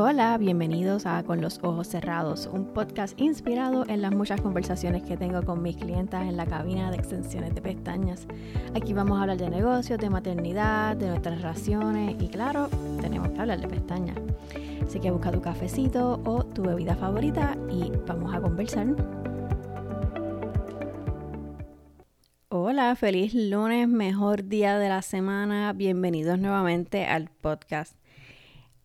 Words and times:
Hola, 0.00 0.38
bienvenidos 0.38 1.06
a 1.06 1.24
Con 1.24 1.40
los 1.40 1.58
Ojos 1.60 1.88
Cerrados, 1.88 2.48
un 2.52 2.66
podcast 2.66 3.20
inspirado 3.20 3.84
en 3.88 4.00
las 4.00 4.14
muchas 4.14 4.40
conversaciones 4.40 5.02
que 5.02 5.16
tengo 5.16 5.42
con 5.42 5.60
mis 5.60 5.76
clientas 5.76 6.22
en 6.22 6.36
la 6.36 6.46
cabina 6.46 6.92
de 6.92 6.98
extensiones 6.98 7.52
de 7.52 7.60
pestañas. 7.60 8.28
Aquí 8.76 8.92
vamos 8.92 9.18
a 9.18 9.22
hablar 9.22 9.38
de 9.38 9.50
negocios, 9.50 9.98
de 9.98 10.08
maternidad, 10.08 10.96
de 10.96 11.08
nuestras 11.08 11.42
relaciones 11.42 12.14
y 12.22 12.28
claro, 12.28 12.68
tenemos 13.00 13.30
que 13.30 13.40
hablar 13.40 13.60
de 13.60 13.66
pestañas. 13.66 14.16
Así 14.86 15.00
que 15.00 15.10
busca 15.10 15.32
tu 15.32 15.40
cafecito 15.40 16.20
o 16.24 16.44
tu 16.44 16.62
bebida 16.62 16.94
favorita 16.94 17.56
y 17.68 17.90
vamos 18.06 18.32
a 18.32 18.40
conversar. 18.40 18.86
Hola, 22.50 22.94
feliz 22.94 23.34
lunes, 23.34 23.88
mejor 23.88 24.44
día 24.44 24.78
de 24.78 24.90
la 24.90 25.02
semana. 25.02 25.72
Bienvenidos 25.72 26.38
nuevamente 26.38 27.04
al 27.04 27.30
podcast. 27.30 27.98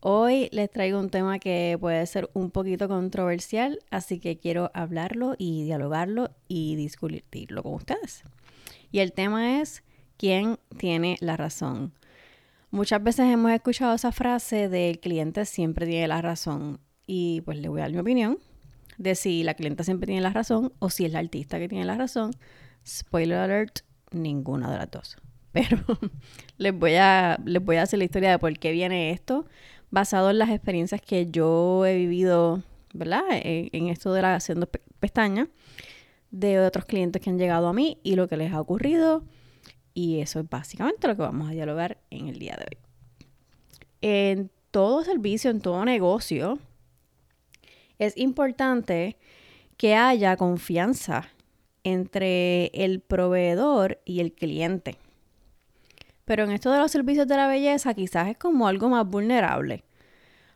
Hoy 0.06 0.50
les 0.52 0.70
traigo 0.70 1.00
un 1.00 1.08
tema 1.08 1.38
que 1.38 1.78
puede 1.80 2.04
ser 2.04 2.28
un 2.34 2.50
poquito 2.50 2.88
controversial, 2.88 3.78
así 3.90 4.20
que 4.20 4.36
quiero 4.36 4.70
hablarlo 4.74 5.34
y 5.38 5.64
dialogarlo 5.64 6.28
y 6.46 6.76
discutirlo 6.76 7.62
con 7.62 7.72
ustedes. 7.72 8.22
Y 8.92 8.98
el 8.98 9.14
tema 9.14 9.62
es 9.62 9.82
¿quién 10.18 10.58
tiene 10.76 11.16
la 11.20 11.38
razón? 11.38 11.94
Muchas 12.70 13.02
veces 13.02 13.32
hemos 13.32 13.50
escuchado 13.52 13.94
esa 13.94 14.12
frase 14.12 14.68
de 14.68 14.90
el 14.90 15.00
cliente 15.00 15.46
siempre 15.46 15.86
tiene 15.86 16.06
la 16.06 16.20
razón 16.20 16.80
y 17.06 17.40
pues 17.40 17.56
le 17.56 17.70
voy 17.70 17.80
a 17.80 17.84
dar 17.84 17.92
mi 17.92 17.98
opinión 17.98 18.38
de 18.98 19.14
si 19.14 19.42
la 19.42 19.54
clienta 19.54 19.84
siempre 19.84 20.06
tiene 20.06 20.20
la 20.20 20.34
razón 20.34 20.74
o 20.80 20.90
si 20.90 21.06
es 21.06 21.12
la 21.12 21.20
artista 21.20 21.58
que 21.58 21.66
tiene 21.66 21.86
la 21.86 21.96
razón. 21.96 22.32
Spoiler 22.86 23.38
alert, 23.38 23.78
ninguna 24.10 24.70
de 24.70 24.76
las 24.76 24.90
dos. 24.90 25.16
Pero 25.54 25.78
les 26.58 26.78
voy 26.78 26.96
a 26.96 27.38
les 27.42 27.64
voy 27.64 27.76
a 27.76 27.84
hacer 27.84 28.00
la 28.00 28.04
historia 28.04 28.32
de 28.32 28.38
por 28.38 28.52
qué 28.58 28.70
viene 28.72 29.12
esto 29.12 29.46
basado 29.94 30.30
en 30.30 30.38
las 30.38 30.50
experiencias 30.50 31.00
que 31.00 31.30
yo 31.30 31.86
he 31.86 31.96
vivido, 31.96 32.64
¿verdad? 32.92 33.22
En, 33.30 33.86
esto 33.86 34.12
de 34.12 34.22
la 34.22 34.34
haciendo 34.34 34.68
pestañas 34.98 35.48
de 36.32 36.58
otros 36.58 36.84
clientes 36.84 37.22
que 37.22 37.30
han 37.30 37.38
llegado 37.38 37.68
a 37.68 37.72
mí 37.72 37.98
y 38.02 38.16
lo 38.16 38.26
que 38.26 38.36
les 38.36 38.52
ha 38.52 38.60
ocurrido. 38.60 39.22
Y 39.94 40.18
eso 40.18 40.40
es 40.40 40.50
básicamente 40.50 41.06
lo 41.06 41.14
que 41.14 41.22
vamos 41.22 41.48
a 41.48 41.52
dialogar 41.52 41.98
en 42.10 42.26
el 42.26 42.40
día 42.40 42.56
de 42.56 42.64
hoy. 42.64 42.78
En 44.00 44.50
todo 44.72 45.04
servicio, 45.04 45.52
en 45.52 45.60
todo 45.60 45.84
negocio, 45.84 46.58
es 48.00 48.16
importante 48.16 49.16
que 49.76 49.94
haya 49.94 50.36
confianza 50.36 51.28
entre 51.84 52.66
el 52.74 52.98
proveedor 52.98 54.00
y 54.04 54.18
el 54.18 54.32
cliente. 54.32 54.96
Pero 56.24 56.44
en 56.44 56.50
esto 56.50 56.70
de 56.72 56.78
los 56.78 56.90
servicios 56.90 57.26
de 57.26 57.36
la 57.36 57.48
belleza 57.48 57.94
quizás 57.94 58.28
es 58.28 58.38
como 58.38 58.66
algo 58.66 58.88
más 58.88 59.06
vulnerable. 59.06 59.84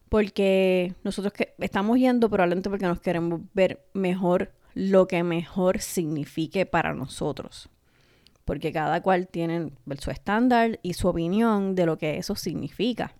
Porque 0.08 0.94
nosotros 1.04 1.32
que 1.32 1.54
estamos 1.58 1.98
yendo 1.98 2.30
probablemente 2.30 2.70
porque 2.70 2.86
nos 2.86 3.00
queremos 3.00 3.40
ver 3.52 3.84
mejor 3.92 4.52
lo 4.74 5.06
que 5.06 5.22
mejor 5.22 5.80
signifique 5.80 6.64
para 6.64 6.94
nosotros. 6.94 7.68
Porque 8.44 8.72
cada 8.72 9.02
cual 9.02 9.28
tiene 9.28 9.72
su 9.98 10.10
estándar 10.10 10.78
y 10.82 10.94
su 10.94 11.08
opinión 11.08 11.74
de 11.74 11.84
lo 11.84 11.98
que 11.98 12.16
eso 12.16 12.34
significa. 12.34 13.12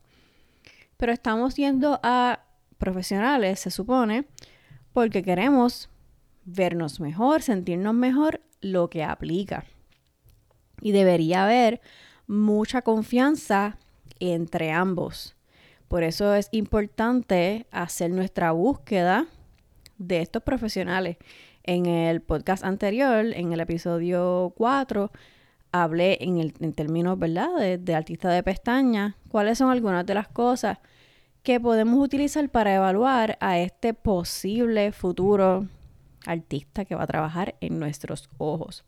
Pero 0.97 1.13
estamos 1.13 1.57
yendo 1.57 2.01
a 2.03 2.45
profesionales, 2.79 3.61
se 3.61 3.71
supone, 3.71 4.27
porque 4.93 5.23
queremos 5.23 5.91
vernos 6.45 7.01
mejor, 7.01 7.43
sentirnos 7.43 7.95
mejor, 7.95 8.41
lo 8.61 8.89
que 8.89 9.05
aplica. 9.05 9.65
Y 10.81 10.93
debería 10.93 11.45
haber 11.45 11.81
mucha 12.29 12.83
confianza 12.83 13.77
entre 14.21 14.71
ambos. 14.71 15.35
Por 15.89 16.05
eso 16.05 16.35
es 16.35 16.49
importante 16.53 17.67
hacer 17.71 18.11
nuestra 18.11 18.53
búsqueda 18.53 19.27
de 19.97 20.21
estos 20.21 20.43
profesionales. 20.43 21.17
En 21.65 21.87
el 21.87 22.21
podcast 22.21 22.63
anterior, 22.65 23.25
en 23.35 23.53
el 23.53 23.61
episodio 23.61 24.53
4, 24.57 25.11
hablé 25.73 26.19
en, 26.21 26.39
el, 26.39 26.55
en 26.61 26.73
términos, 26.73 27.19
¿verdad?, 27.19 27.55
de, 27.59 27.79
de 27.79 27.95
artista 27.95 28.29
de 28.31 28.43
pestañas, 28.43 29.15
cuáles 29.29 29.59
son 29.59 29.71
algunas 29.71 30.07
de 30.07 30.15
las 30.15 30.29
cosas 30.29 30.79
que 31.43 31.61
podemos 31.61 32.03
utilizar 32.03 32.49
para 32.51 32.75
evaluar 32.75 33.39
a 33.41 33.59
este 33.59 33.95
posible 33.95 34.93
futuro 34.93 35.67
artista 36.27 36.85
que 36.85 36.95
va 36.95 37.05
a 37.05 37.07
trabajar 37.07 37.55
en 37.61 37.79
nuestros 37.79 38.29
ojos. 38.37 38.85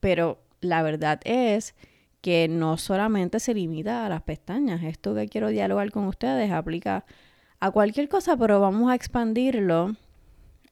Pero 0.00 0.38
la 0.60 0.82
verdad 0.82 1.20
es 1.24 1.74
que 2.20 2.48
no 2.48 2.76
solamente 2.76 3.40
se 3.40 3.54
limita 3.54 4.04
a 4.04 4.08
las 4.08 4.22
pestañas. 4.22 4.82
Esto 4.82 5.14
que 5.14 5.28
quiero 5.28 5.48
dialogar 5.48 5.90
con 5.90 6.06
ustedes 6.06 6.50
aplica 6.50 7.04
a 7.60 7.70
cualquier 7.70 8.08
cosa, 8.08 8.36
pero 8.36 8.60
vamos 8.60 8.90
a 8.90 8.94
expandirlo 8.94 9.96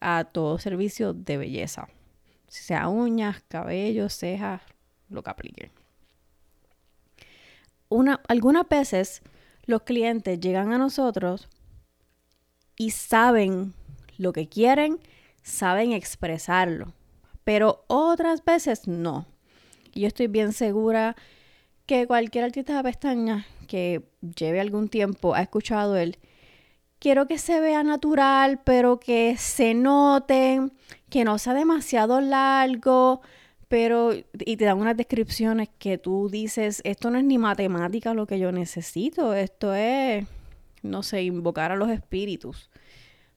a 0.00 0.25
todo 0.25 0.58
servicio 0.58 1.12
de 1.12 1.37
belleza. 1.37 1.88
Sea 2.48 2.88
uñas, 2.88 3.42
cabello, 3.48 4.08
cejas, 4.08 4.62
lo 5.08 5.22
que 5.22 5.31
aplique. 5.31 5.70
Una, 7.88 8.20
algunas 8.28 8.69
veces 8.69 9.22
los 9.64 9.82
clientes 9.82 10.41
llegan 10.41 10.72
a 10.72 10.78
nosotros 10.78 11.48
y 12.76 12.91
saben 12.91 13.75
lo 14.19 14.32
que 14.32 14.48
quieren, 14.48 14.98
saben 15.42 15.92
expresarlo, 15.92 16.92
pero 17.44 17.84
otras 17.87 18.44
veces 18.44 18.87
no. 18.87 19.26
Yo 19.94 20.06
estoy 20.06 20.26
bien 20.26 20.53
segura 20.53 21.16
que 21.88 22.06
cualquier 22.06 22.44
artista 22.44 22.76
de 22.76 22.82
pestañas 22.82 23.47
que 23.66 24.03
lleve 24.21 24.60
algún 24.60 24.91
tiempo 24.91 25.34
ha 25.34 25.41
escuchado 25.41 25.97
él, 25.97 26.19
quiero 26.99 27.26
que 27.26 27.38
se 27.38 27.60
vea 27.60 27.82
natural, 27.82 28.60
pero 28.62 29.00
que 29.00 29.38
se 29.38 29.72
note, 29.72 30.60
que 31.09 31.25
no 31.25 31.38
sea 31.38 31.54
demasiado 31.54 32.21
largo, 32.21 33.22
pero 33.69 34.12
y 34.12 34.59
te 34.59 34.66
dan 34.66 34.78
unas 34.78 34.99
descripciones 34.99 35.71
que 35.78 35.97
tú 35.97 36.28
dices, 36.28 36.82
esto 36.84 37.10
no 37.10 37.16
es 37.16 37.25
ni 37.25 37.38
matemática 37.38 38.12
lo 38.12 38.26
que 38.26 38.38
yo 38.38 38.53
necesito, 38.53 39.32
esto 39.32 39.75
es, 39.75 40.26
no 40.82 41.03
sé, 41.03 41.22
invocar 41.22 41.72
a 41.72 41.76
los 41.76 41.88
espíritus 41.88 42.69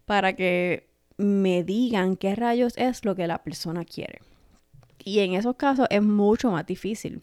para 0.04 0.34
que 0.34 0.90
me 1.16 1.64
digan 1.64 2.18
qué 2.18 2.36
rayos 2.36 2.74
es 2.76 3.06
lo 3.06 3.16
que 3.16 3.28
la 3.28 3.44
persona 3.44 3.86
quiere. 3.86 4.20
Y 5.06 5.20
en 5.20 5.36
esos 5.36 5.56
casos 5.56 5.88
es 5.90 6.04
mucho 6.04 6.52
más 6.52 6.66
difícil 6.66 7.22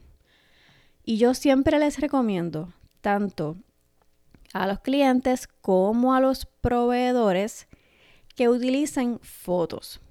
y 1.08 1.16
yo 1.16 1.32
siempre 1.32 1.78
les 1.78 2.00
recomiendo, 2.00 2.70
tanto 3.00 3.56
a 4.52 4.66
los 4.66 4.80
clientes 4.80 5.48
como 5.62 6.12
a 6.12 6.20
los 6.20 6.44
proveedores, 6.44 7.66
que 8.36 8.50
utilicen 8.50 9.18
fotos. 9.20 10.02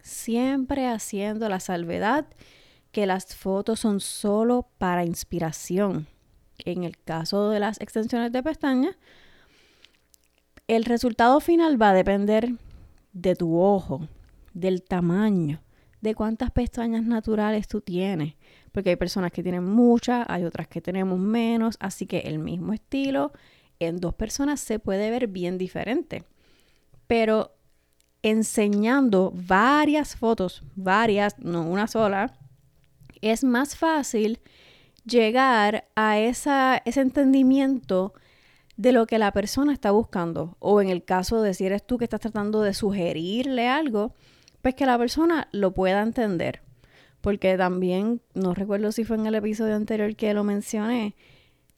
Siempre 0.00 0.86
haciendo 0.86 1.48
la 1.48 1.58
salvedad 1.58 2.26
que 2.92 3.04
las 3.04 3.34
fotos 3.34 3.80
son 3.80 3.98
solo 3.98 4.68
para 4.78 5.04
inspiración. 5.04 6.06
En 6.64 6.84
el 6.84 6.98
caso 6.98 7.50
de 7.50 7.58
las 7.58 7.80
extensiones 7.80 8.30
de 8.30 8.44
pestañas, 8.44 8.96
el 10.68 10.84
resultado 10.84 11.40
final 11.40 11.82
va 11.82 11.90
a 11.90 11.94
depender 11.94 12.52
de 13.12 13.34
tu 13.34 13.58
ojo, 13.60 14.06
del 14.52 14.84
tamaño, 14.84 15.63
de 16.04 16.14
cuántas 16.14 16.50
pestañas 16.50 17.02
naturales 17.02 17.66
tú 17.66 17.80
tienes, 17.80 18.34
porque 18.72 18.90
hay 18.90 18.96
personas 18.96 19.32
que 19.32 19.42
tienen 19.42 19.64
muchas, 19.64 20.26
hay 20.28 20.44
otras 20.44 20.68
que 20.68 20.82
tenemos 20.82 21.18
menos, 21.18 21.76
así 21.80 22.06
que 22.06 22.18
el 22.18 22.38
mismo 22.38 22.74
estilo 22.74 23.32
en 23.80 23.96
dos 24.00 24.14
personas 24.14 24.60
se 24.60 24.78
puede 24.78 25.10
ver 25.10 25.28
bien 25.28 25.56
diferente. 25.56 26.24
Pero 27.06 27.56
enseñando 28.22 29.32
varias 29.34 30.14
fotos, 30.14 30.62
varias, 30.76 31.38
no 31.38 31.66
una 31.66 31.86
sola, 31.86 32.38
es 33.22 33.42
más 33.42 33.74
fácil 33.74 34.40
llegar 35.06 35.88
a 35.96 36.18
esa, 36.18 36.82
ese 36.84 37.00
entendimiento 37.00 38.12
de 38.76 38.92
lo 38.92 39.06
que 39.06 39.18
la 39.18 39.32
persona 39.32 39.72
está 39.72 39.90
buscando. 39.90 40.58
O 40.58 40.82
en 40.82 40.90
el 40.90 41.02
caso 41.02 41.40
de 41.40 41.54
si 41.54 41.64
eres 41.64 41.86
tú 41.86 41.96
que 41.96 42.04
estás 42.04 42.20
tratando 42.20 42.60
de 42.60 42.74
sugerirle 42.74 43.68
algo, 43.68 44.12
pues 44.64 44.74
que 44.74 44.86
la 44.86 44.98
persona 44.98 45.46
lo 45.52 45.72
pueda 45.72 46.02
entender 46.02 46.64
porque 47.24 47.56
también, 47.56 48.20
no 48.34 48.52
recuerdo 48.52 48.92
si 48.92 49.04
fue 49.04 49.16
en 49.16 49.24
el 49.24 49.34
episodio 49.34 49.76
anterior 49.76 50.14
que 50.14 50.34
lo 50.34 50.44
mencioné, 50.44 51.16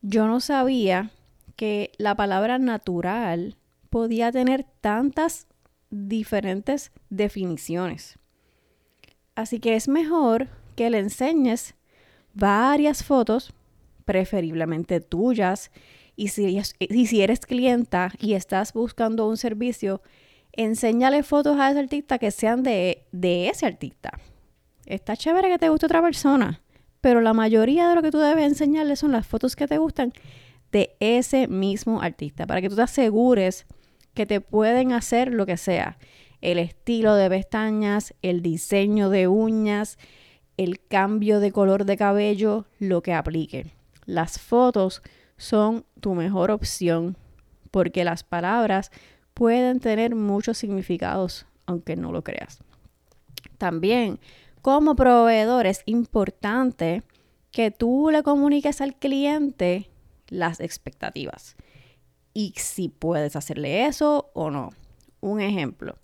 yo 0.03 0.27
no 0.27 0.41
sabía 0.41 1.13
que 1.55 1.93
la 1.99 2.17
palabra 2.17 2.59
natural 2.59 3.57
podía 3.89 4.33
tener 4.33 4.67
tantas 4.81 5.47
diferentes 5.89 6.91
definiciones. 7.11 8.19
Así 9.37 9.61
que 9.61 9.77
es 9.77 9.87
mejor 9.87 10.49
que 10.75 10.91
le 10.91 10.99
enseñes 10.99 11.77
varias 12.35 13.05
fotos, 13.05 13.55
preferiblemente 14.05 15.01
tuyas, 15.01 15.71
y 16.17 16.29
si, 16.29 16.61
si 17.07 17.23
eres 17.23 17.47
clienta 17.47 18.11
y 18.19 18.33
estás 18.33 18.73
buscando 18.73 19.29
un 19.29 19.37
servicio, 19.37 20.03
enséñale 20.57 21.23
fotos 21.23 21.59
a 21.59 21.71
ese 21.71 21.81
artista 21.81 22.19
que 22.19 22.31
sean 22.31 22.63
de, 22.63 23.05
de 23.13 23.49
ese 23.49 23.67
artista 23.67 24.19
está 24.87 25.17
chévere 25.17 25.49
que 25.49 25.59
te 25.59 25.69
guste 25.69 25.87
otra 25.87 26.01
persona, 26.01 26.61
pero 27.01 27.21
la 27.21 27.35
mayoría 27.35 27.89
de 27.89 27.95
lo 27.95 28.03
que 28.03 28.11
tú 28.11 28.19
debes 28.19 28.47
enseñarle 28.47 28.97
son 28.97 29.13
las 29.13 29.27
fotos 29.27 29.57
que 29.57 29.67
te 29.67 29.79
gustan 29.79 30.13
de 30.73 30.97
ese 31.01 31.49
mismo 31.49 32.01
artista, 32.01 32.47
para 32.47 32.61
que 32.61 32.69
tú 32.69 32.77
te 32.77 32.83
asegures 32.83 33.67
que 34.15 34.27
te 34.27 34.41
pueden 34.41 34.93
hacer 34.93 35.33
lo 35.33 35.45
que 35.45 35.57
sea. 35.57 35.99
El 36.41 36.59
estilo 36.59 37.15
de 37.15 37.29
pestañas, 37.29 38.15
el 38.23 38.43
diseño 38.43 39.11
de 39.11 39.29
uñas, 39.29 39.99
el 40.57 40.81
cambio 40.87 41.41
de 41.41 41.53
color 41.53 41.85
de 41.85 41.97
cabello, 41.97 42.67
lo 42.79 43.03
que 43.03 43.13
aplique. 43.13 43.67
Las 44.07 44.39
fotos 44.39 45.03
son 45.37 45.85
tu 46.01 46.15
mejor 46.15 46.51
opción 46.51 47.17
porque 47.71 48.05
las 48.05 48.23
palabras 48.23 48.91
pueden 49.37 49.81
tener 49.81 50.15
muchos 50.15 50.57
significados, 50.57 51.45
aunque 51.67 51.95
no 51.95 52.11
lo 52.11 52.25
creas. 52.25 52.61
También, 53.59 54.19
como 54.63 54.97
proveedor, 54.97 55.67
es 55.67 55.83
importante 55.85 57.03
que 57.51 57.71
tú 57.71 58.09
le 58.11 58.23
comuniques 58.23 58.81
al 58.81 58.95
cliente 58.95 59.91
las 60.29 60.61
expectativas 60.61 61.55
y 62.33 62.55
si 62.57 62.89
puedes 62.89 63.37
hacerle 63.37 63.85
eso 63.85 64.31
o 64.33 64.51
no. 64.51 64.71
Un 65.21 65.43
ejemplo, 65.43 65.99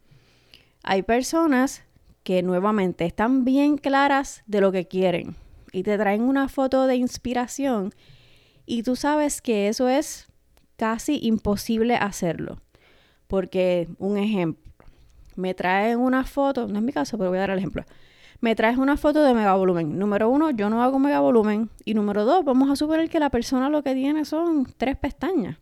hay 0.82 1.02
personas 1.02 1.85
que 2.25 2.43
nuevamente 2.43 3.06
están 3.06 3.46
bien 3.46 3.78
claras 3.78 4.43
de 4.46 4.61
lo 4.61 4.73
que 4.73 4.87
quieren 4.88 5.37
y 5.73 5.85
te 5.85 5.96
traen 5.96 6.20
una 6.20 6.50
foto 6.50 6.87
de 6.87 6.96
inspiración 6.96 7.94
y 8.67 8.82
tú 8.82 8.94
sabes 8.94 9.40
que 9.40 9.69
eso 9.69 9.88
es 9.88 10.28
casi 10.76 11.19
imposible 11.23 11.96
hacerlo. 11.96 12.61
Porque, 13.32 13.88
un 13.99 14.19
ejemplo, 14.19 14.62
me 15.37 15.55
traen 15.55 15.99
una 15.99 16.23
foto, 16.25 16.69
no 16.69 16.81
es 16.81 16.84
mi 16.84 16.93
caso, 16.93 17.17
pero 17.17 17.31
voy 17.31 17.38
a 17.38 17.40
dar 17.40 17.50
el 17.52 17.61
ejemplo. 17.61 17.82
Me 18.43 18.55
traes 18.55 18.76
una 18.76 18.99
foto 18.99 19.23
de 19.23 19.32
mega 19.32 19.55
volumen. 19.55 19.99
Número 19.99 20.29
uno, 20.29 20.50
yo 20.50 20.69
no 20.69 20.82
hago 20.82 20.99
mega 20.99 21.19
volumen. 21.20 21.70
Y 21.87 21.94
número 21.94 22.26
dos, 22.26 22.44
vamos 22.44 22.69
a 22.69 22.76
suponer 22.76 23.08
que 23.08 23.19
la 23.19 23.31
persona 23.31 23.70
lo 23.70 23.82
que 23.82 23.94
tiene 23.94 24.26
son 24.26 24.67
tres 24.76 24.99
pestañas. 24.99 25.56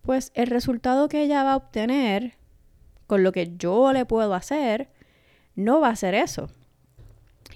Pues 0.00 0.32
el 0.34 0.46
resultado 0.46 1.10
que 1.10 1.24
ella 1.24 1.44
va 1.44 1.52
a 1.52 1.56
obtener 1.56 2.38
con 3.06 3.22
lo 3.22 3.32
que 3.32 3.54
yo 3.58 3.92
le 3.92 4.06
puedo 4.06 4.32
hacer, 4.32 4.88
no 5.56 5.80
va 5.80 5.90
a 5.90 5.96
ser 5.96 6.14
eso. 6.14 6.48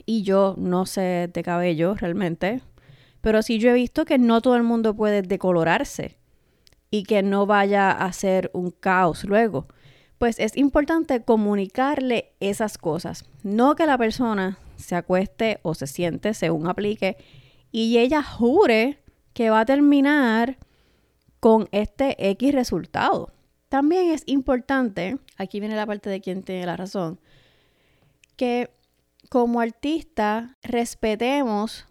Y 0.05 0.25
yo 0.25 0.57
no 0.59 0.85
sé 0.85 1.31
de 1.33 1.43
cabello 1.43 1.95
realmente, 1.95 2.61
pero 3.23 3.41
sí 3.41 3.59
yo 3.59 3.71
he 3.71 3.73
visto 3.73 4.05
que 4.05 4.19
no 4.19 4.43
todo 4.43 4.57
el 4.57 4.63
mundo 4.63 4.95
puede 4.95 5.23
decolorarse 5.23 6.19
y 6.93 7.03
que 7.03 7.25
no 7.25 7.47
vaya 7.47 7.91
a 7.91 8.13
ser 8.13 8.53
un 8.55 8.71
caos 8.71 9.25
luego 9.25 9.67
pues 10.23 10.39
es 10.39 10.57
importante 10.57 11.25
comunicarle 11.25 12.33
esas 12.39 12.79
cosas. 12.79 13.25
No 13.43 13.75
que 13.75 13.87
la 13.87 13.99
persona 13.99 14.57
se 14.77 14.95
acueste 14.95 15.59
o 15.63 15.75
se 15.75 15.89
siente 15.89 16.33
según 16.33 16.69
aplique 16.69 17.17
y 17.73 17.99
ella 17.99 18.23
jure 18.23 19.01
que 19.33 19.51
va 19.51 19.59
a 19.59 19.65
terminar 19.65 20.59
con 21.41 21.69
este 21.73 22.31
X 22.31 22.55
resultado. 22.55 23.33
También 23.69 24.13
es 24.13 24.23
importante, 24.27 25.19
aquí 25.39 25.59
viene 25.59 25.75
la 25.75 25.87
parte 25.87 26.09
de 26.09 26.21
quien 26.21 26.45
tiene 26.45 26.67
la 26.67 26.77
razón, 26.77 27.19
que 28.37 28.71
como 29.29 29.61
artista 29.61 30.57
respetemos 30.63 31.89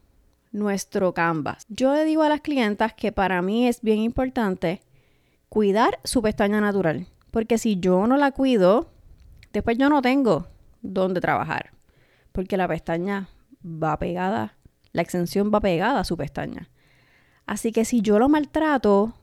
nuestro 0.53 1.13
canvas. 1.13 1.65
Yo 1.67 1.93
le 1.93 2.05
digo 2.05 2.23
a 2.23 2.29
las 2.29 2.39
clientas 2.39 2.93
que 2.93 3.11
para 3.11 3.41
mí 3.41 3.67
es 3.67 3.81
bien 3.81 3.99
importante 3.99 4.79
cuidar 5.51 5.99
su 6.05 6.21
pestaña 6.21 6.61
natural. 6.61 7.07
Porque 7.29 7.57
si 7.57 7.77
yo 7.77 8.07
no 8.07 8.15
la 8.15 8.31
cuido, 8.31 8.89
después 9.51 9.77
yo 9.77 9.89
no 9.89 10.01
tengo 10.01 10.47
dónde 10.81 11.19
trabajar. 11.19 11.71
Porque 12.31 12.55
la 12.55 12.69
pestaña 12.69 13.27
va 13.61 13.99
pegada, 13.99 14.55
la 14.93 15.01
extensión 15.01 15.51
va 15.53 15.59
pegada 15.59 15.99
a 15.99 16.03
su 16.05 16.15
pestaña. 16.15 16.69
Así 17.45 17.73
que 17.73 17.83
si 17.83 18.01
yo 18.01 18.17
lo 18.17 18.29
maltrato, 18.29 19.13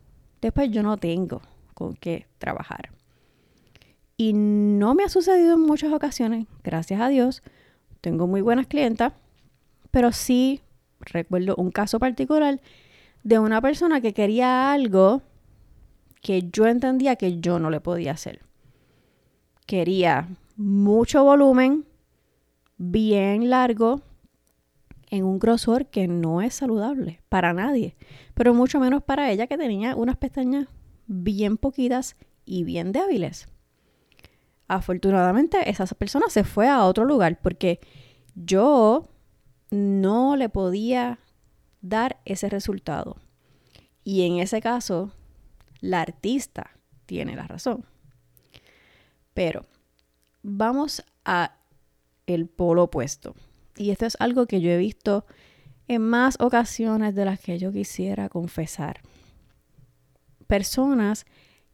después 0.42 0.70
yo 0.70 0.82
no 0.82 0.98
tengo 0.98 1.40
con 1.72 1.94
qué 1.94 2.26
trabajar. 2.36 2.90
Y 4.18 4.34
no 4.34 4.94
me 4.94 5.04
ha 5.04 5.08
sucedido 5.08 5.54
en 5.54 5.62
muchas 5.62 5.94
ocasiones, 5.94 6.46
gracias 6.62 7.00
a 7.00 7.08
Dios. 7.08 7.42
Tengo 8.02 8.26
muy 8.26 8.42
buenas 8.42 8.66
clientas, 8.66 9.14
pero 9.90 10.12
sí 10.12 10.60
recuerdo 11.00 11.54
un 11.56 11.70
caso 11.70 11.98
particular 11.98 12.60
de 13.22 13.38
una 13.38 13.62
persona 13.62 14.02
que 14.02 14.12
quería 14.12 14.72
algo 14.72 15.22
que 16.22 16.48
yo 16.50 16.66
entendía 16.66 17.16
que 17.16 17.40
yo 17.40 17.58
no 17.58 17.70
le 17.70 17.80
podía 17.80 18.12
hacer. 18.12 18.40
Quería 19.66 20.28
mucho 20.56 21.24
volumen, 21.24 21.84
bien 22.76 23.50
largo, 23.50 24.02
en 25.10 25.24
un 25.24 25.38
grosor 25.38 25.86
que 25.86 26.06
no 26.06 26.42
es 26.42 26.54
saludable 26.54 27.20
para 27.28 27.52
nadie, 27.52 27.96
pero 28.34 28.54
mucho 28.54 28.78
menos 28.80 29.02
para 29.02 29.30
ella 29.30 29.46
que 29.46 29.56
tenía 29.56 29.96
unas 29.96 30.16
pestañas 30.16 30.68
bien 31.06 31.56
poquitas 31.56 32.16
y 32.44 32.64
bien 32.64 32.92
débiles. 32.92 33.48
Afortunadamente, 34.68 35.70
esa 35.70 35.86
persona 35.86 36.26
se 36.28 36.44
fue 36.44 36.68
a 36.68 36.84
otro 36.84 37.06
lugar 37.06 37.40
porque 37.40 37.80
yo 38.34 39.08
no 39.70 40.36
le 40.36 40.50
podía 40.50 41.18
dar 41.80 42.20
ese 42.26 42.48
resultado. 42.50 43.16
Y 44.04 44.26
en 44.26 44.38
ese 44.38 44.60
caso, 44.60 45.10
la 45.80 46.00
artista 46.00 46.70
tiene 47.06 47.36
la 47.36 47.46
razón. 47.46 47.84
Pero 49.34 49.66
vamos 50.42 51.04
a 51.24 51.56
el 52.26 52.46
polo 52.46 52.84
opuesto. 52.84 53.34
Y 53.76 53.90
esto 53.90 54.06
es 54.06 54.16
algo 54.20 54.46
que 54.46 54.60
yo 54.60 54.70
he 54.70 54.76
visto 54.76 55.24
en 55.86 56.02
más 56.02 56.36
ocasiones 56.40 57.14
de 57.14 57.24
las 57.24 57.40
que 57.40 57.58
yo 57.58 57.72
quisiera 57.72 58.28
confesar. 58.28 59.00
Personas 60.46 61.26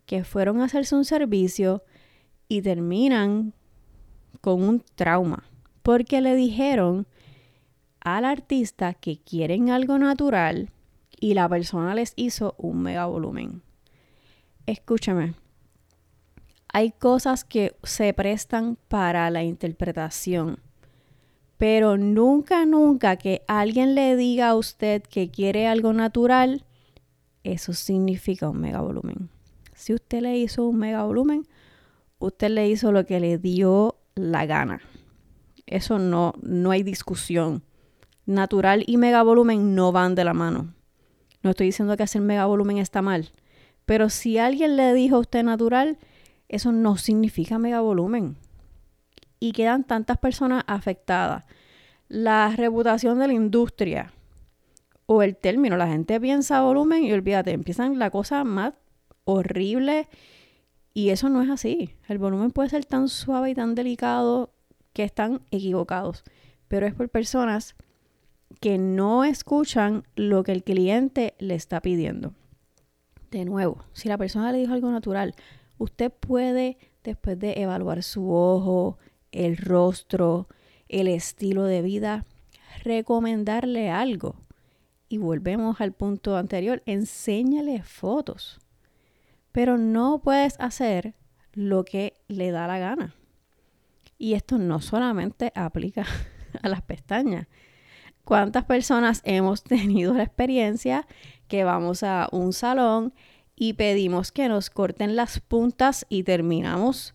que 0.06 0.24
fueron 0.24 0.60
a 0.60 0.64
hacerse 0.64 0.94
un 0.94 1.04
servicio 1.04 1.82
y 2.48 2.62
terminan 2.62 3.54
con 4.40 4.62
un 4.62 4.84
trauma 4.94 5.44
porque 5.82 6.20
le 6.20 6.34
dijeron 6.34 7.06
al 8.00 8.24
artista 8.24 8.94
que 8.94 9.18
quieren 9.18 9.70
algo 9.70 9.98
natural 9.98 10.70
y 11.18 11.34
la 11.34 11.48
persona 11.48 11.94
les 11.94 12.12
hizo 12.16 12.54
un 12.58 12.82
mega 12.82 13.06
volumen 13.06 13.63
escúchame, 14.66 15.34
hay 16.72 16.90
cosas 16.90 17.44
que 17.44 17.76
se 17.84 18.12
prestan 18.14 18.76
para 18.88 19.30
la 19.30 19.44
interpretación, 19.44 20.58
pero 21.56 21.96
nunca, 21.96 22.66
nunca 22.66 23.16
que 23.16 23.42
alguien 23.46 23.94
le 23.94 24.16
diga 24.16 24.48
a 24.48 24.54
usted 24.56 25.02
que 25.02 25.30
quiere 25.30 25.68
algo 25.68 25.92
natural, 25.92 26.64
eso 27.44 27.72
significa 27.72 28.48
un 28.48 28.60
mega 28.60 28.80
volumen. 28.80 29.28
Si 29.74 29.94
usted 29.94 30.22
le 30.22 30.36
hizo 30.38 30.66
un 30.66 30.78
mega 30.78 31.04
volumen, 31.04 31.46
usted 32.18 32.48
le 32.48 32.68
hizo 32.68 32.90
lo 32.90 33.06
que 33.06 33.20
le 33.20 33.38
dio 33.38 33.96
la 34.14 34.46
gana. 34.46 34.80
Eso 35.66 35.98
no, 35.98 36.34
no 36.42 36.70
hay 36.70 36.82
discusión. 36.82 37.62
Natural 38.26 38.82
y 38.86 38.96
mega 38.96 39.22
volumen 39.22 39.74
no 39.74 39.92
van 39.92 40.14
de 40.14 40.24
la 40.24 40.34
mano. 40.34 40.74
No 41.42 41.50
estoy 41.50 41.66
diciendo 41.66 41.96
que 41.96 42.02
hacer 42.02 42.22
mega 42.22 42.46
volumen 42.46 42.78
está 42.78 43.02
mal. 43.02 43.30
Pero 43.86 44.08
si 44.10 44.38
alguien 44.38 44.76
le 44.76 44.94
dijo 44.94 45.16
a 45.16 45.20
usted 45.20 45.42
natural, 45.42 45.98
eso 46.48 46.72
no 46.72 46.96
significa 46.96 47.58
mega 47.58 47.80
volumen. 47.80 48.36
Y 49.40 49.52
quedan 49.52 49.84
tantas 49.84 50.18
personas 50.18 50.64
afectadas. 50.66 51.44
La 52.08 52.54
reputación 52.56 53.18
de 53.18 53.26
la 53.26 53.34
industria 53.34 54.12
o 55.06 55.22
el 55.22 55.36
término, 55.36 55.76
la 55.76 55.88
gente 55.88 56.20
piensa 56.20 56.62
volumen 56.62 57.04
y 57.04 57.12
olvídate, 57.12 57.50
empiezan 57.50 57.98
la 57.98 58.10
cosa 58.10 58.44
más 58.44 58.74
horrible 59.24 60.08
y 60.94 61.10
eso 61.10 61.28
no 61.28 61.42
es 61.42 61.50
así. 61.50 61.90
El 62.08 62.18
volumen 62.18 62.52
puede 62.52 62.70
ser 62.70 62.84
tan 62.84 63.08
suave 63.08 63.50
y 63.50 63.54
tan 63.54 63.74
delicado 63.74 64.54
que 64.92 65.02
están 65.02 65.42
equivocados, 65.50 66.24
pero 66.68 66.86
es 66.86 66.94
por 66.94 67.08
personas 67.08 67.74
que 68.60 68.78
no 68.78 69.24
escuchan 69.24 70.04
lo 70.14 70.44
que 70.44 70.52
el 70.52 70.62
cliente 70.62 71.34
le 71.38 71.54
está 71.54 71.80
pidiendo. 71.80 72.32
De 73.34 73.44
nuevo, 73.44 73.84
si 73.94 74.08
la 74.08 74.16
persona 74.16 74.52
le 74.52 74.58
dijo 74.58 74.74
algo 74.74 74.92
natural, 74.92 75.34
usted 75.76 76.12
puede, 76.12 76.78
después 77.02 77.36
de 77.36 77.54
evaluar 77.60 78.04
su 78.04 78.32
ojo, 78.32 78.96
el 79.32 79.56
rostro, 79.56 80.46
el 80.88 81.08
estilo 81.08 81.64
de 81.64 81.82
vida, 81.82 82.24
recomendarle 82.84 83.90
algo. 83.90 84.36
Y 85.08 85.18
volvemos 85.18 85.80
al 85.80 85.90
punto 85.90 86.36
anterior, 86.36 86.84
enséñale 86.86 87.82
fotos. 87.82 88.60
Pero 89.50 89.78
no 89.78 90.20
puedes 90.22 90.54
hacer 90.60 91.16
lo 91.54 91.84
que 91.84 92.16
le 92.28 92.52
da 92.52 92.68
la 92.68 92.78
gana. 92.78 93.16
Y 94.16 94.34
esto 94.34 94.58
no 94.58 94.80
solamente 94.80 95.50
aplica 95.56 96.06
a 96.62 96.68
las 96.68 96.82
pestañas. 96.82 97.48
¿Cuántas 98.24 98.64
personas 98.64 99.22
hemos 99.24 99.64
tenido 99.64 100.14
la 100.14 100.22
experiencia 100.22 101.08
que 101.54 101.62
vamos 101.62 102.02
a 102.02 102.28
un 102.32 102.52
salón 102.52 103.14
y 103.54 103.74
pedimos 103.74 104.32
que 104.32 104.48
nos 104.48 104.70
corten 104.70 105.14
las 105.14 105.38
puntas 105.38 106.04
y 106.08 106.24
terminamos 106.24 107.14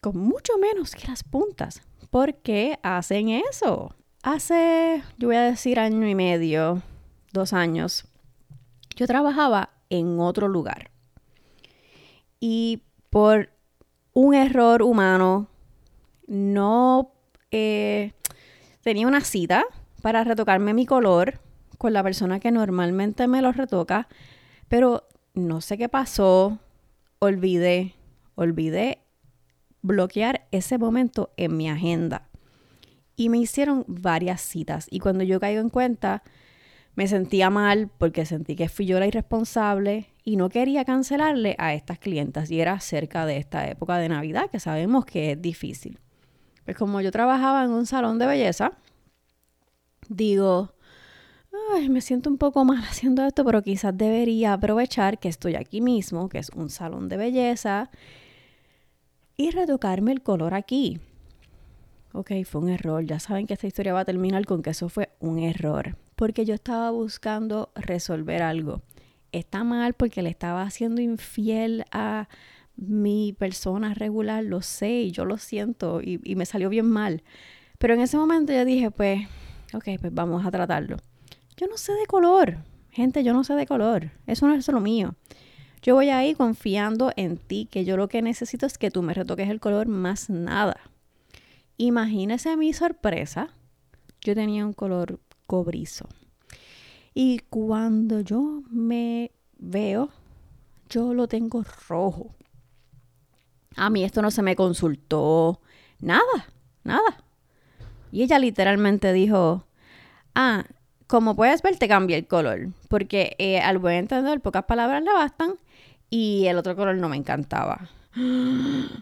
con 0.00 0.16
mucho 0.16 0.56
menos 0.56 0.94
que 0.94 1.06
las 1.06 1.22
puntas. 1.22 1.82
¿Por 2.08 2.36
qué 2.36 2.78
hacen 2.82 3.28
eso? 3.28 3.94
Hace, 4.22 5.02
yo 5.18 5.28
voy 5.28 5.36
a 5.36 5.42
decir 5.42 5.78
año 5.78 6.08
y 6.08 6.14
medio, 6.14 6.80
dos 7.30 7.52
años, 7.52 8.06
yo 8.96 9.06
trabajaba 9.06 9.68
en 9.90 10.18
otro 10.18 10.48
lugar. 10.48 10.90
y 12.40 12.84
por 13.10 13.50
un 14.14 14.32
error 14.32 14.80
humano 14.80 15.46
no 16.26 17.12
eh, 17.50 18.14
tenía 18.80 19.06
una 19.06 19.20
cita 19.20 19.66
para 20.00 20.24
retocarme 20.24 20.72
mi 20.72 20.86
color 20.86 21.38
con 21.80 21.94
la 21.94 22.02
persona 22.02 22.40
que 22.40 22.50
normalmente 22.50 23.26
me 23.26 23.40
lo 23.40 23.52
retoca, 23.52 24.06
pero 24.68 25.08
no 25.32 25.62
sé 25.62 25.78
qué 25.78 25.88
pasó, 25.88 26.58
olvidé, 27.20 27.94
olvidé 28.34 28.98
bloquear 29.80 30.46
ese 30.50 30.76
momento 30.76 31.32
en 31.38 31.56
mi 31.56 31.70
agenda. 31.70 32.28
Y 33.16 33.30
me 33.30 33.38
hicieron 33.38 33.86
varias 33.88 34.42
citas. 34.42 34.88
Y 34.90 34.98
cuando 34.98 35.24
yo 35.24 35.40
caigo 35.40 35.62
en 35.62 35.70
cuenta, 35.70 36.22
me 36.96 37.08
sentía 37.08 37.48
mal 37.48 37.88
porque 37.96 38.26
sentí 38.26 38.56
que 38.56 38.68
fui 38.68 38.84
yo 38.84 39.00
la 39.00 39.06
irresponsable 39.06 40.12
y 40.22 40.36
no 40.36 40.50
quería 40.50 40.84
cancelarle 40.84 41.56
a 41.58 41.72
estas 41.72 41.98
clientas. 41.98 42.50
Y 42.50 42.60
era 42.60 42.78
cerca 42.80 43.24
de 43.24 43.38
esta 43.38 43.66
época 43.66 43.96
de 43.96 44.10
Navidad, 44.10 44.50
que 44.50 44.60
sabemos 44.60 45.06
que 45.06 45.32
es 45.32 45.40
difícil. 45.40 45.98
Pues 46.66 46.76
como 46.76 47.00
yo 47.00 47.10
trabajaba 47.10 47.64
en 47.64 47.70
un 47.70 47.86
salón 47.86 48.18
de 48.18 48.26
belleza, 48.26 48.72
digo, 50.10 50.74
Ay, 51.72 51.88
me 51.88 52.00
siento 52.00 52.30
un 52.30 52.38
poco 52.38 52.64
mal 52.64 52.82
haciendo 52.88 53.24
esto, 53.24 53.44
pero 53.44 53.62
quizás 53.62 53.96
debería 53.96 54.52
aprovechar 54.52 55.18
que 55.18 55.28
estoy 55.28 55.54
aquí 55.54 55.80
mismo, 55.80 56.28
que 56.28 56.38
es 56.38 56.50
un 56.50 56.70
salón 56.70 57.08
de 57.08 57.16
belleza, 57.16 57.90
y 59.36 59.50
retocarme 59.50 60.12
el 60.12 60.22
color 60.22 60.54
aquí. 60.54 61.00
Ok, 62.12 62.32
fue 62.44 62.60
un 62.60 62.68
error. 62.68 63.04
Ya 63.04 63.20
saben 63.20 63.46
que 63.46 63.54
esta 63.54 63.66
historia 63.66 63.94
va 63.94 64.00
a 64.00 64.04
terminar 64.04 64.44
con 64.44 64.62
que 64.62 64.70
eso 64.70 64.88
fue 64.88 65.10
un 65.20 65.38
error. 65.38 65.96
Porque 66.16 66.44
yo 66.44 66.54
estaba 66.54 66.90
buscando 66.90 67.70
resolver 67.74 68.42
algo. 68.42 68.82
Está 69.32 69.64
mal 69.64 69.94
porque 69.94 70.22
le 70.22 70.28
estaba 70.28 70.62
haciendo 70.62 71.00
infiel 71.00 71.84
a 71.92 72.28
mi 72.76 73.32
persona 73.38 73.94
regular, 73.94 74.42
lo 74.44 74.62
sé 74.62 74.90
y 75.02 75.12
yo 75.12 75.24
lo 75.24 75.38
siento 75.38 76.00
y, 76.02 76.18
me 76.34 76.46
salió 76.46 76.68
bien 76.68 76.86
mal. 76.86 77.22
Pero 77.78 77.94
en 77.94 78.00
ese 78.00 78.16
momento 78.16 78.52
yo 78.52 78.64
dije, 78.64 78.90
pues, 78.90 79.26
ok, 79.72 79.84
pues 80.00 80.12
vamos 80.12 80.44
a 80.44 80.50
tratarlo. 80.50 80.96
Yo 81.60 81.66
no 81.66 81.76
sé 81.76 81.92
de 81.92 82.06
color. 82.06 82.56
Gente, 82.90 83.22
yo 83.22 83.34
no 83.34 83.44
sé 83.44 83.52
de 83.52 83.66
color. 83.66 84.12
Eso 84.26 84.46
no 84.46 84.54
es 84.54 84.66
lo 84.68 84.80
mío. 84.80 85.14
Yo 85.82 85.94
voy 85.94 86.08
ahí 86.08 86.34
confiando 86.34 87.12
en 87.16 87.36
ti, 87.36 87.68
que 87.70 87.84
yo 87.84 87.98
lo 87.98 88.08
que 88.08 88.22
necesito 88.22 88.64
es 88.64 88.78
que 88.78 88.90
tú 88.90 89.02
me 89.02 89.12
retoques 89.12 89.50
el 89.50 89.60
color 89.60 89.86
más 89.86 90.30
nada. 90.30 90.80
Imagínese 91.76 92.56
mi 92.56 92.72
sorpresa. 92.72 93.50
Yo 94.22 94.34
tenía 94.34 94.64
un 94.64 94.72
color 94.72 95.20
cobrizo. 95.46 96.08
Y 97.12 97.40
cuando 97.50 98.20
yo 98.20 98.62
me 98.70 99.30
veo, 99.58 100.08
yo 100.88 101.12
lo 101.12 101.28
tengo 101.28 101.62
rojo. 101.90 102.34
A 103.76 103.90
mí 103.90 104.02
esto 104.02 104.22
no 104.22 104.30
se 104.30 104.40
me 104.40 104.56
consultó. 104.56 105.60
Nada, 106.00 106.54
nada. 106.84 107.22
Y 108.12 108.22
ella 108.22 108.38
literalmente 108.38 109.12
dijo, 109.12 109.66
ah, 110.34 110.64
como 111.10 111.34
puedes 111.34 111.60
ver, 111.60 111.76
te 111.76 111.88
cambia 111.88 112.16
el 112.16 112.26
color. 112.26 112.68
Porque 112.88 113.34
eh, 113.38 113.58
al 113.58 113.78
buen 113.78 113.96
entender, 113.96 114.40
pocas 114.40 114.64
palabras 114.64 115.02
le 115.02 115.12
bastan 115.12 115.54
y 116.08 116.46
el 116.46 116.56
otro 116.56 116.76
color 116.76 116.96
no 116.96 117.08
me 117.08 117.16
encantaba. 117.16 117.88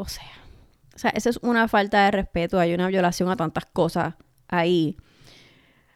O 0.00 0.06
sea, 0.06 0.30
o 0.94 0.98
sea, 0.98 1.10
eso 1.10 1.28
es 1.28 1.38
una 1.42 1.66
falta 1.66 2.04
de 2.04 2.12
respeto, 2.12 2.60
hay 2.60 2.72
una 2.72 2.86
violación 2.86 3.28
a 3.30 3.36
tantas 3.36 3.66
cosas 3.66 4.14
ahí. 4.46 4.96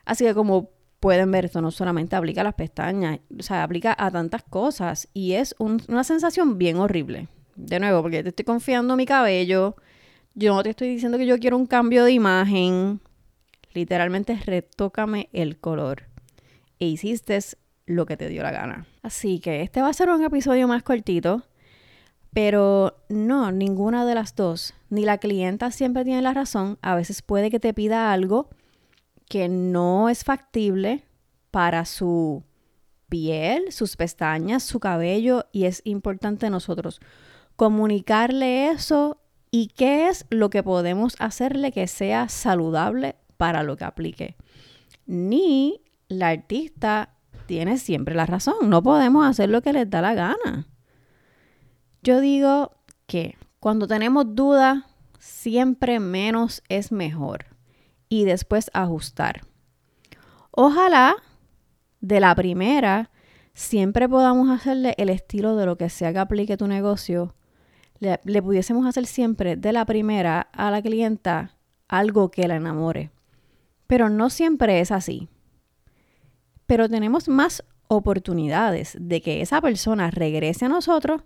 Así 0.05 0.25
que 0.25 0.35
como 0.35 0.71
pueden 0.99 1.31
ver, 1.31 1.45
esto 1.45 1.61
no 1.61 1.71
solamente 1.71 2.17
aplica 2.17 2.41
a 2.41 2.45
las 2.45 2.55
pestañas, 2.55 3.21
o 3.39 3.45
sea, 3.45 3.63
aplica 3.63 3.95
a 3.97 4.11
tantas 4.11 4.43
cosas 4.43 5.09
y 5.15 5.35
es 5.35 5.55
una 5.59 6.03
sensación 6.03 6.59
bien 6.59 6.79
horrible. 6.79 7.29
De 7.55 7.79
nuevo, 7.79 8.03
porque 8.03 8.25
te 8.25 8.31
estoy 8.31 8.45
confiando 8.45 8.95
en 8.95 8.99
mi 8.99 9.07
cabello, 9.07 9.77
yo 10.35 10.53
no 10.53 10.65
te 10.65 10.71
estoy 10.71 10.89
diciendo 10.89 11.17
que 11.17 11.27
yo 11.27 11.39
quiero 11.39 11.57
un 11.57 11.67
cambio 11.67 12.05
de 12.05 12.11
imagen, 12.11 13.01
literalmente 13.75 14.37
retócame 14.45 15.29
el 15.33 15.59
color. 15.59 16.05
E 16.79 16.87
hiciste 16.87 17.39
lo 17.87 18.07
que 18.07 18.17
te 18.17 18.29
dio 18.29 18.43
la 18.43 18.51
gana. 18.51 18.87
Así 19.03 19.41
que 19.41 19.63
este 19.63 19.83
va 19.83 19.89
a 19.89 19.93
ser 19.93 20.09
un 20.11 20.25
episodio 20.25 20.69
más 20.69 20.83
cortito, 20.83 21.43
pero 22.33 22.97
no, 23.09 23.53
ninguna 23.53 24.07
de 24.07 24.15
las 24.15 24.35
dos. 24.35 24.75
Ni 24.89 25.05
la 25.05 25.19
clienta 25.19 25.71
siempre 25.71 26.05
tiene 26.05 26.23
la 26.23 26.35
razón. 26.35 26.79
A 26.83 26.95
veces 26.95 27.23
puede 27.23 27.51
que 27.51 27.61
te 27.61 27.75
pida 27.75 28.13
algo 28.13 28.49
que 29.29 29.49
no 29.49 30.09
es 30.09 30.25
factible 30.25 31.05
para 31.51 31.85
su 31.85 32.43
piel, 33.09 33.73
sus 33.73 33.97
pestañas, 33.97 34.63
su 34.63 34.81
cabello 34.81 35.47
y 35.53 35.65
es 35.65 35.83
importante 35.85 36.49
nosotros 36.49 37.01
comunicarle 37.57 38.71
eso 38.71 39.21
y 39.51 39.69
qué 39.69 40.09
es 40.09 40.25
lo 40.31 40.51
que 40.51 40.63
podemos 40.63 41.15
hacerle 41.19 41.73
que 41.73 41.87
sea 41.87 42.29
saludable 42.29 43.17
para 43.43 43.65
lo 43.65 43.77
que 43.77 43.83
aplique. 43.83 44.37
Ni 45.05 45.83
la 46.07 46.29
artista 46.29 47.17
tiene 47.47 47.77
siempre 47.77 48.15
la 48.15 48.25
razón. 48.25 48.71
No 48.71 48.85
podemos 48.85 49.27
hacer 49.27 49.51
lo 49.51 49.63
que 49.63 49.73
les 49.73 49.91
da 49.91 50.01
la 50.01 50.15
gana. 50.15 50.69
Yo 52.05 52.21
digo 52.21 52.71
que 53.09 53.37
cuando 53.59 53.89
tenemos 53.89 54.37
dudas, 54.37 54.85
siempre 55.19 55.99
menos 55.99 56.63
es 56.69 56.93
mejor. 56.93 57.47
Y 58.09 58.27
después 58.27 58.71
ajustar. 58.75 59.41
Ojalá 60.53 61.17
de 62.01 62.21
la 62.21 62.37
primera 62.37 63.11
siempre 63.55 64.09
podamos 64.09 64.51
hacerle 64.51 64.95
el 64.99 65.09
estilo 65.09 65.57
de 65.57 65.67
lo 65.67 65.77
que 65.77 65.91
sea 65.91 66.13
que 66.13 66.21
aplique 66.21 66.57
tu 66.57 66.69
negocio. 66.69 67.35
Le, 67.99 68.21
le 68.23 68.41
pudiésemos 68.41 68.87
hacer 68.87 69.05
siempre 69.07 69.57
de 69.57 69.73
la 69.73 69.85
primera 69.85 70.43
a 70.53 70.71
la 70.71 70.81
clienta 70.81 71.57
algo 71.89 72.31
que 72.31 72.47
la 72.47 72.55
enamore. 72.55 73.11
Pero 73.93 74.09
no 74.09 74.31
siempre 74.31 74.81
es 74.81 74.91
así 74.91 75.29
pero 76.73 76.89
tenemos 76.89 77.29
más 77.29 77.63
oportunidades 77.89 78.97
de 78.99 79.21
que 79.21 79.43
esa 79.43 79.61
persona 79.61 80.11
regrese 80.11 80.65
a 80.65 80.71
nosotros 80.71 81.21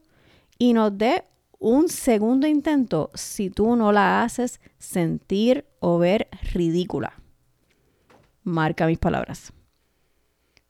y 0.59 0.73
nos 0.73 0.99
dé 0.99 1.23
un 1.61 1.89
segundo 1.89 2.49
intento 2.49 3.13
si 3.15 3.49
tú 3.49 3.77
no 3.77 3.93
la 3.93 4.25
haces 4.25 4.61
sentir 4.79 5.65
o 5.79 5.99
ver 5.99 6.27
ridícula. 6.53 7.13
Marca 8.43 8.89
mis 8.89 8.99
palabras. 8.99 9.53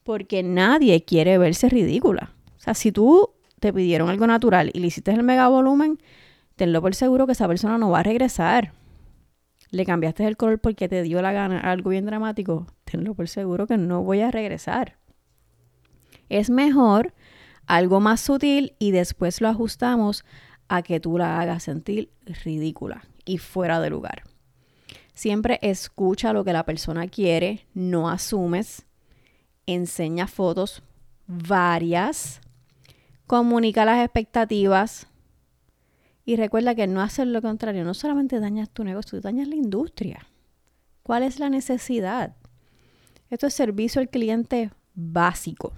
Porque 0.03 0.43
nadie 0.43 1.03
quiere 1.07 1.39
verse 1.39 1.71
ridícula. 1.71 2.35
O 2.59 2.61
sea, 2.61 2.75
si 2.75 2.93
tú 2.93 3.31
te 3.61 3.73
pidieron 3.73 4.11
algo 4.11 4.27
natural 4.27 4.71
y 4.75 4.81
le 4.81 4.89
hiciste 4.89 5.11
el 5.13 5.23
mega 5.23 5.49
volumen, 5.49 5.99
tenlo 6.55 6.83
por 6.83 6.95
seguro 6.95 7.25
que 7.25 7.33
esa 7.33 7.49
persona 7.49 7.79
no 7.79 7.89
va 7.89 8.01
a 8.01 8.03
regresar 8.03 8.75
le 9.71 9.85
cambiaste 9.85 10.27
el 10.27 10.37
color 10.37 10.59
porque 10.59 10.89
te 10.89 11.03
dio 11.03 11.23
la 11.23 11.33
gana, 11.33 11.61
algo 11.61 11.91
bien 11.91 12.07
dramático, 12.07 12.67
tenlo 12.85 13.15
por 13.15 13.29
seguro 13.29 13.67
que 13.67 13.77
no 13.77 14.03
voy 14.03 14.21
a 14.21 14.31
regresar. 14.31 14.97
Es 16.29 16.51
mejor 16.51 17.15
algo 17.67 18.01
más 18.01 18.21
sutil 18.21 18.75
y 18.79 18.91
después 18.91 19.41
lo 19.41 19.49
ajustamos 19.49 20.25
a 20.69 20.83
que 20.83 21.01
tú 21.01 21.19
la 21.19 21.41
hagas 21.41 21.65
sentir 21.65 22.11
ridícula 22.45 23.05
y 23.25 23.39
fuera 23.39 23.81
de 23.81 23.91
lugar. 23.91 24.23
Siempre 25.15 25.59
escucha 25.63 26.33
lo 26.33 26.45
que 26.45 26.53
la 26.53 26.65
persona 26.65 27.09
quiere, 27.09 27.67
no 27.75 28.11
asumes, 28.11 28.87
enseña 29.67 30.27
fotos 30.27 30.83
varias, 31.27 32.41
comunica 33.27 33.85
las 33.85 34.05
expectativas, 34.05 35.09
y 36.27 36.35
recuerda 36.35 36.75
que 36.75 36.89
no 36.89 37.01
hacer 37.01 37.29
lo 37.29 37.41
contrario 37.41 37.85
no 37.85 37.95
solamente 37.95 38.41
dañas 38.41 38.69
tu 38.69 38.83
negocio, 38.83 39.21
dañas 39.21 39.47
la 39.47 39.55
industria. 39.55 40.27
¿Cuál 41.05 41.23
es 41.23 41.39
la 41.39 41.49
necesidad? 41.49 42.35
Esto 43.31 43.47
es 43.47 43.55
servicio 43.55 44.01
al 44.01 44.09
cliente 44.09 44.73
básico. 44.93 45.73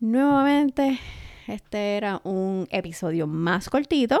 Nuevamente, 0.00 1.00
este 1.48 1.96
era 1.96 2.20
un 2.22 2.68
episodio 2.70 3.26
más 3.26 3.70
cortito, 3.70 4.20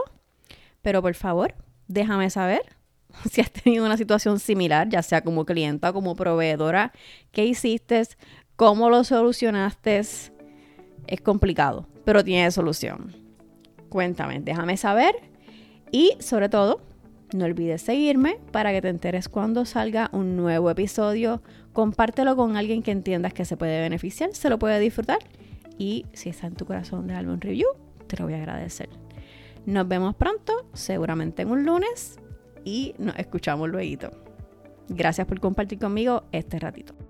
pero 0.80 1.02
por 1.02 1.14
favor, 1.14 1.54
déjame 1.86 2.30
saber 2.30 2.62
si 3.30 3.42
has 3.42 3.50
tenido 3.50 3.84
una 3.84 3.98
situación 3.98 4.40
similar, 4.40 4.88
ya 4.88 5.02
sea 5.02 5.20
como 5.20 5.44
clienta 5.44 5.90
o 5.90 5.92
como 5.92 6.16
proveedora, 6.16 6.92
qué 7.30 7.44
hiciste, 7.44 8.02
cómo 8.56 8.88
lo 8.88 9.04
solucionaste. 9.04 9.98
Es 9.98 10.32
complicado, 11.22 11.86
pero 12.06 12.24
tiene 12.24 12.50
solución. 12.50 13.14
Cuéntame, 13.90 14.40
déjame 14.40 14.78
saber 14.78 15.33
y 15.94 16.16
sobre 16.18 16.48
todo, 16.48 16.80
no 17.32 17.44
olvides 17.44 17.82
seguirme 17.82 18.40
para 18.50 18.72
que 18.72 18.82
te 18.82 18.88
enteres 18.88 19.28
cuando 19.28 19.64
salga 19.64 20.10
un 20.12 20.34
nuevo 20.34 20.68
episodio. 20.68 21.40
Compártelo 21.72 22.34
con 22.34 22.56
alguien 22.56 22.82
que 22.82 22.90
entiendas 22.90 23.32
que 23.32 23.44
se 23.44 23.56
puede 23.56 23.80
beneficiar, 23.80 24.34
se 24.34 24.50
lo 24.50 24.58
puede 24.58 24.80
disfrutar. 24.80 25.20
Y 25.78 26.04
si 26.12 26.30
está 26.30 26.48
en 26.48 26.56
tu 26.56 26.66
corazón 26.66 27.06
de 27.06 27.14
un 27.14 27.40
review, 27.40 27.68
te 28.08 28.16
lo 28.16 28.24
voy 28.24 28.34
a 28.34 28.38
agradecer. 28.38 28.88
Nos 29.66 29.86
vemos 29.86 30.16
pronto, 30.16 30.66
seguramente 30.72 31.42
en 31.42 31.52
un 31.52 31.64
lunes, 31.64 32.18
y 32.64 32.96
nos 32.98 33.16
escuchamos 33.16 33.68
luego. 33.68 34.10
Gracias 34.88 35.28
por 35.28 35.38
compartir 35.38 35.78
conmigo 35.78 36.24
este 36.32 36.58
ratito. 36.58 37.03